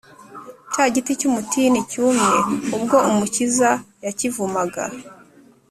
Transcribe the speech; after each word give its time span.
cya 0.73 0.85
giti 0.93 1.11
cy’umutini 1.19 1.79
cyumye 1.91 2.35
ubwo 2.75 2.95
umukiza 3.09 3.69
yakivumaga 4.05 4.83